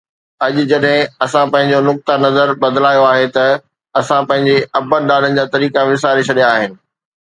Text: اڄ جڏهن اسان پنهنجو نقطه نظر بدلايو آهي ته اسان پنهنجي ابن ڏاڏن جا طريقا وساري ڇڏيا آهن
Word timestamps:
اڄ 0.45 0.55
جڏهن 0.69 1.09
اسان 1.25 1.45
پنهنجو 1.55 1.81
نقطه 1.89 2.15
نظر 2.25 2.55
بدلايو 2.65 3.05
آهي 3.13 3.29
ته 3.37 3.45
اسان 4.03 4.21
پنهنجي 4.33 4.57
ابن 4.83 5.01
ڏاڏن 5.13 5.41
جا 5.41 5.49
طريقا 5.57 5.79
وساري 5.95 6.29
ڇڏيا 6.33 6.55
آهن 6.59 6.71